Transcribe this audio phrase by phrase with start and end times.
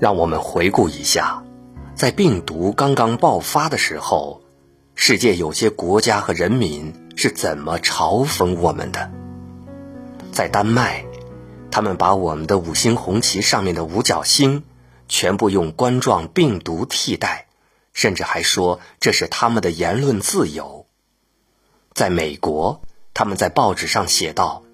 [0.00, 1.42] 让我们回顾一下，
[1.94, 4.42] 在病毒刚刚爆发的时候，
[4.94, 9.10] 世界有些国家和人民是怎么嘲讽我们的。
[10.32, 11.04] 在丹麦，
[11.70, 14.64] 他们把我们的五星红旗上面的五角星
[15.08, 17.46] 全部用冠状病毒替代，
[17.92, 20.86] 甚至还说这是他们的言论自由。
[21.92, 22.82] 在美国，
[23.14, 24.64] 他们在报纸上写道：“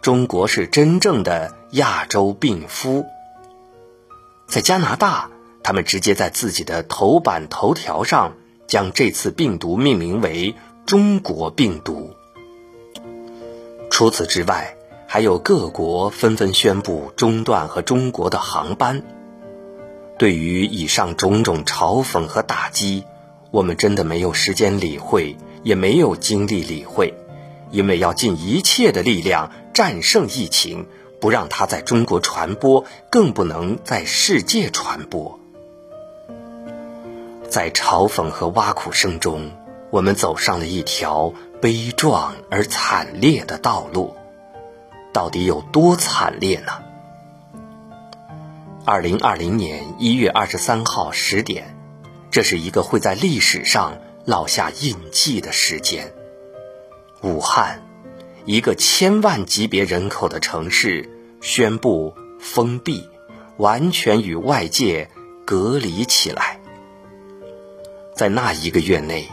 [0.00, 3.04] 中国是真正的亚洲病夫。”
[4.48, 5.28] 在加拿大，
[5.62, 8.32] 他们直接在自己的头版头条上
[8.66, 10.54] 将这次病毒命名为
[10.86, 12.14] “中国病毒”。
[13.92, 14.74] 除此之外，
[15.06, 19.02] 还有各国纷纷宣布中断和中国的航班。
[20.18, 23.04] 对于以上种种嘲讽和打击，
[23.50, 27.14] 我们真的没有时间理会，也没有精力理会，
[27.70, 30.86] 因为要尽一切的力量战胜疫情。
[31.20, 35.38] 不让它在中国传播，更不能在世界传播。
[37.48, 39.50] 在嘲讽和挖苦声中，
[39.90, 44.14] 我们走上了一条悲壮而惨烈的道路。
[45.12, 46.72] 到底有多惨烈呢？
[48.84, 51.74] 二零二零年一月二十三号十点，
[52.30, 56.12] 这是一个会在历史上烙下印记的时间。
[57.22, 57.87] 武汉。
[58.48, 61.10] 一个千万级别人口的城市
[61.42, 63.06] 宣布封闭，
[63.58, 65.10] 完全与外界
[65.44, 66.58] 隔离起来。
[68.16, 69.28] 在那一个月内，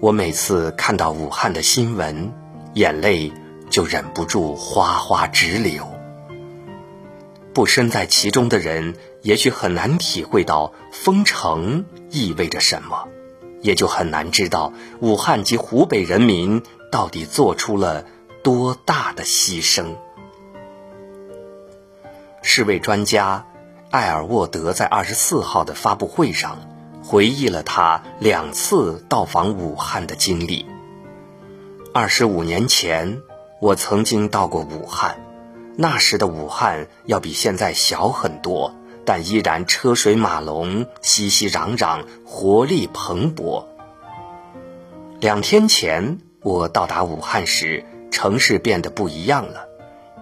[0.00, 2.30] 我每次看到武汉的新闻，
[2.74, 3.32] 眼泪
[3.70, 5.88] 就忍不住哗哗直流。
[7.54, 13.08] 不身在其中的人，也许很难体会到封城意味着什么，
[13.62, 16.62] 也就很难知道武汉及湖北人民
[16.92, 18.04] 到底做出了。
[18.46, 19.96] 多大的牺牲！
[22.42, 23.44] 世卫专家
[23.90, 26.60] 艾尔沃德在二十四号的发布会上
[27.02, 30.64] 回忆了他两次到访武汉的经历。
[31.92, 33.20] 二十五年前，
[33.60, 35.18] 我曾经到过武汉，
[35.76, 43.64] 那时的武汉要比现在小很多，但依然车水马龙、熙熙攘攘、活力蓬勃。
[45.18, 47.84] 两天前，我到达武汉时。
[48.16, 49.68] 城市变得不一样了，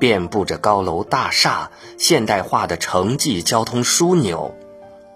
[0.00, 4.52] 遍布着高楼大厦，现代化的城际交通枢纽。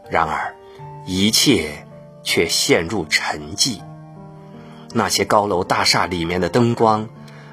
[0.08, 0.54] 然而，
[1.04, 1.84] 一切
[2.22, 3.80] 却陷入沉寂。
[4.94, 7.08] 那些高楼大厦里面的灯光，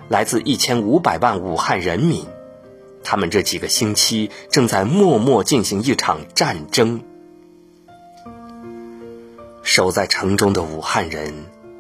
[0.10, 2.28] 来自一千五百万武汉人民，
[3.04, 7.02] 他们这几个星期正在默默进行一场战争。
[9.64, 11.34] 守在城中的武汉人，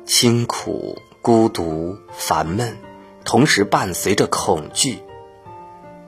[0.07, 2.75] 辛苦、孤独、烦闷。
[3.25, 4.99] 同时伴随着恐惧，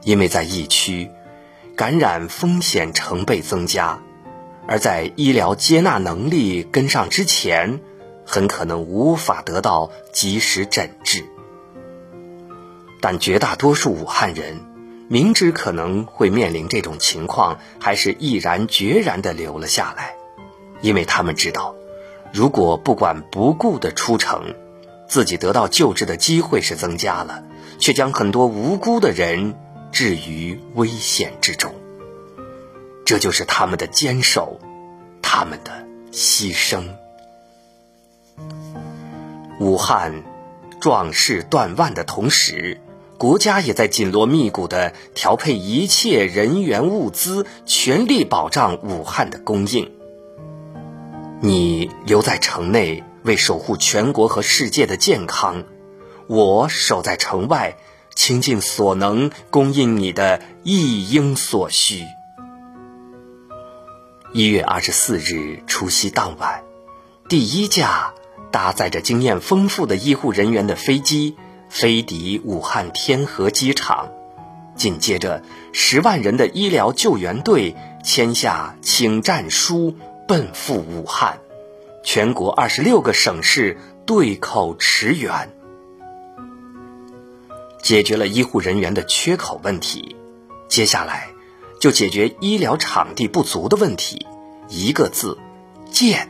[0.04, 1.10] 因为在疫区，
[1.76, 4.00] 感染风险成倍增加；
[4.68, 7.80] 而在医疗接纳能力跟上之前，
[8.24, 11.26] 很可能无法得到及时诊治。
[13.02, 14.60] 但绝大多数武汉人
[15.10, 20.14] 明知可能会面临这种情况，还是毅然决然地留了下来，
[20.82, 21.74] 因为他们知道，
[22.32, 24.54] 如果不管不顾地出城。
[25.08, 27.44] 自己得到救治的机会是增加了，
[27.80, 29.56] 却将很多无辜的人
[29.92, 31.74] 置于危险之中。
[33.06, 34.60] 这就是他们的坚守，
[35.22, 36.84] 他们的牺牲。
[39.60, 40.24] 武汉
[40.82, 42.82] 壮士断腕的同时，
[43.18, 49.90] 国家也在紧锣密鼓的调配一切人员物资，全力保障武汉的供应。
[51.42, 53.04] 你留在城内。
[53.24, 55.64] 为守护全国和世界的健康，
[56.28, 57.78] 我守在城外，
[58.16, 62.04] 倾尽所能供应你的一应所需。
[64.34, 66.64] 一月二十四日除夕当晚，
[67.30, 68.14] 第一架
[68.52, 71.36] 搭载着经验丰富的医护人员的飞机
[71.70, 74.10] 飞抵武汉天河机场，
[74.76, 79.96] 紧接着，十万人的医疗救援队签下请战书，
[80.28, 81.40] 奔赴武汉。
[82.04, 85.54] 全国二十六个省市对口驰援，
[87.82, 90.16] 解决了医护人员的缺口问题。
[90.70, 91.30] 接下来
[91.80, 94.26] 就解决医疗场地不足的问题。
[94.70, 95.38] 一个字：
[95.92, 96.30] 建。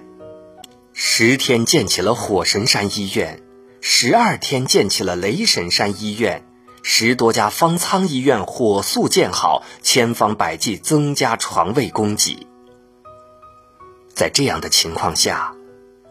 [0.93, 3.41] 十天建起了火神山医院，
[3.81, 6.43] 十二天建起了雷神山医院，
[6.81, 12.47] 十多家方舱医院火速建好，千方百计增加床位供给。
[14.15, 15.53] 在这样的情况下。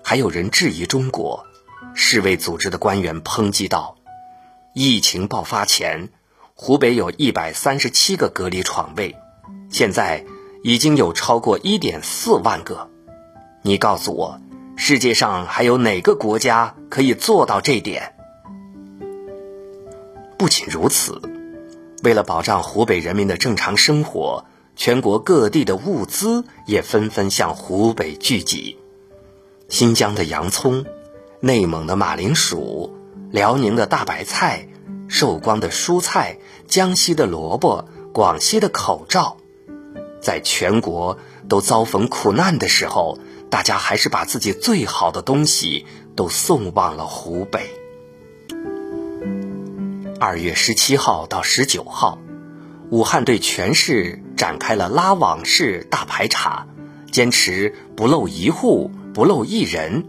[0.09, 1.47] 还有人质疑中国，
[1.93, 3.97] 世卫组织的官员抨击道
[4.73, 6.11] ：“疫情爆发前，
[6.55, 9.17] 湖北有一百三十七个隔离床位，
[9.69, 10.25] 现在
[10.63, 12.89] 已经有超过一点四万个。
[13.63, 14.41] 你告诉我，
[14.77, 18.15] 世界上还有哪个国家可以做到这点？
[20.39, 21.21] 不仅如此，
[22.05, 24.45] 为了保障湖北人民的正常生活，
[24.77, 28.79] 全国各地的物资也纷纷向湖北聚集。
[29.69, 30.85] 新疆的洋葱，
[31.41, 32.95] 内蒙的马铃薯，
[33.33, 34.69] 辽宁的大白菜，
[35.09, 39.39] 寿光的蔬菜，江西的萝卜，广西的口罩，
[40.21, 41.19] 在全国
[41.49, 43.19] 都遭逢苦难的时候，
[43.51, 45.85] 大家还是把自己最好的东西
[46.15, 47.69] 都送往了湖北。
[50.21, 52.21] 二月十七号到十九号，
[52.91, 56.69] 武汉对全市展开了拉网式大排查，
[57.11, 60.05] 坚持不漏一户、不漏一人。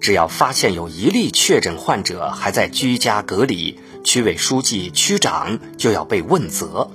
[0.00, 6.90] 只要发现有一例确诊患者还在居家隔离，区委书记、区长就要被问责。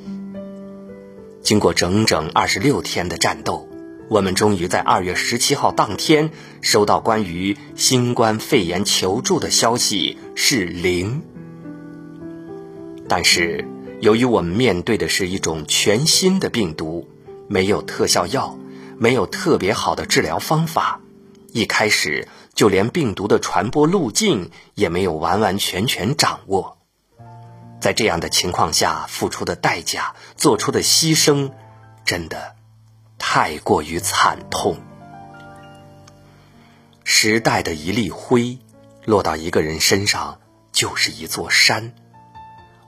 [1.42, 3.70] 经过整整二十六天的战斗，
[4.10, 6.30] 我们终于在二月十七号当天
[6.60, 11.22] 收到关于新冠肺炎求助的消息是零。
[13.08, 13.66] 但是，
[14.02, 17.08] 由于我们面对的是一种全新的病毒，
[17.48, 18.60] 没有特效药，
[18.98, 21.00] 没有特别好的治疗方法，
[21.56, 26.78] 一开始就连病毒的传播路径也没有完完全全掌握。
[27.80, 31.54] 在这样的情况下，付出的代价、做出的牺牲，
[32.04, 32.58] 真的
[33.18, 34.82] 太过于惨痛。
[37.06, 38.58] 时代的一粒灰，
[39.06, 40.42] 落到一个人身上，
[40.74, 41.94] 就是一座山。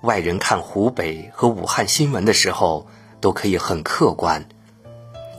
[0.02, 2.90] 外人看湖北和武汉新闻的时候，
[3.22, 4.50] 都可以很客观。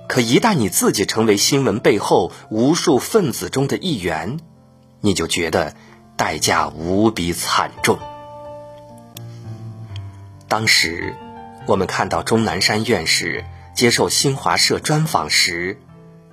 [0.08, 4.38] 可一旦你自己成为新闻背后无数分子中的一员，
[5.00, 5.74] 你就觉得
[6.16, 7.98] 代价无比惨重。
[10.48, 11.14] 当时，
[11.66, 13.44] 我们看到钟南山院士
[13.74, 15.78] 接受新华社专访时，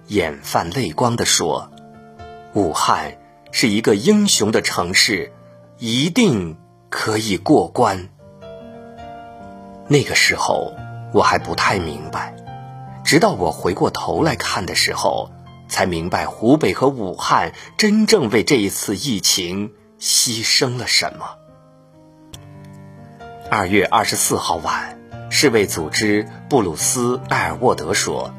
[0.07, 1.69] 眼泛泪光地说
[2.56, 3.18] ：“武汉
[3.51, 5.33] 是一个英雄的城市，
[5.80, 6.57] 一定
[6.89, 8.07] 可以过关。”
[9.89, 10.74] 那个时候
[11.13, 12.35] 我还不太明白，
[13.06, 15.30] 直到我回过头来看的时候，
[15.69, 21.38] 才明白湖北和武汉真正为这一次疫情牺牲了什么。
[23.52, 25.00] 二月二十四号晚，
[25.30, 28.34] 世卫组织布鲁斯·艾尔沃德说，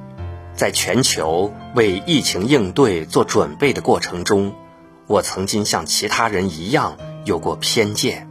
[0.56, 4.52] 在全球为疫情应对做准备的过程中，
[5.06, 8.28] 我曾经像其他人一样有过偏见，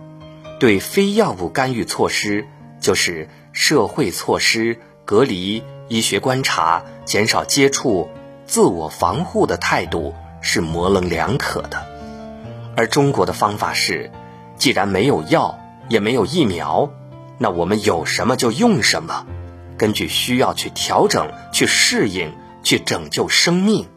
[0.59, 2.45] 对非药物干预措施。
[2.81, 8.09] 就是社会措施、隔离、医学观察、减少接触、
[8.45, 11.85] 自我防护的态度是模棱两可的，
[12.75, 14.11] 而中国的方法是，
[14.57, 15.59] 既然没有药，
[15.89, 16.89] 也没有疫苗，
[17.37, 19.25] 那我们有什么就用什么，
[19.77, 22.33] 根据需要去调整、去适应、
[22.63, 23.87] 去拯救生命。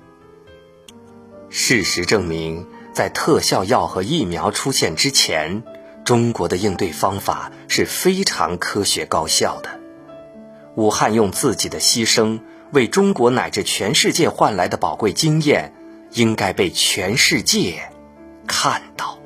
[1.48, 5.62] 事实证明，在特效药和疫苗出现之前。
[6.04, 9.77] 中国的应对方法是非常科学高效的。
[10.78, 12.38] 武汉用自己的牺牲
[12.70, 15.72] 为中国乃至全世界换来的宝贵经验，
[16.12, 17.90] 应该被全世界
[18.46, 19.17] 看到。